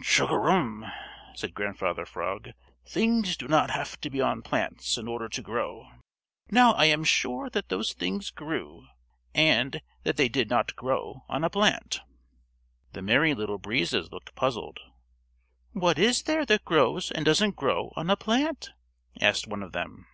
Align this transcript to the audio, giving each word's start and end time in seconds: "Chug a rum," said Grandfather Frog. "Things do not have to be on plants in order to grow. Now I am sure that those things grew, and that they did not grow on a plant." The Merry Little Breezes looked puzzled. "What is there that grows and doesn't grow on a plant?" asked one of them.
"Chug 0.00 0.30
a 0.30 0.38
rum," 0.38 0.84
said 1.34 1.54
Grandfather 1.54 2.06
Frog. 2.06 2.50
"Things 2.86 3.36
do 3.36 3.48
not 3.48 3.70
have 3.70 4.00
to 4.00 4.08
be 4.08 4.20
on 4.20 4.42
plants 4.42 4.96
in 4.96 5.08
order 5.08 5.28
to 5.28 5.42
grow. 5.42 5.88
Now 6.52 6.70
I 6.74 6.84
am 6.84 7.02
sure 7.02 7.50
that 7.50 7.68
those 7.68 7.94
things 7.94 8.30
grew, 8.30 8.86
and 9.34 9.82
that 10.04 10.16
they 10.16 10.28
did 10.28 10.48
not 10.48 10.76
grow 10.76 11.24
on 11.28 11.42
a 11.42 11.50
plant." 11.50 12.02
The 12.92 13.02
Merry 13.02 13.34
Little 13.34 13.58
Breezes 13.58 14.12
looked 14.12 14.36
puzzled. 14.36 14.78
"What 15.72 15.98
is 15.98 16.22
there 16.22 16.46
that 16.46 16.64
grows 16.64 17.10
and 17.10 17.24
doesn't 17.24 17.56
grow 17.56 17.92
on 17.96 18.08
a 18.08 18.14
plant?" 18.16 18.70
asked 19.20 19.48
one 19.48 19.64
of 19.64 19.72
them. 19.72 20.06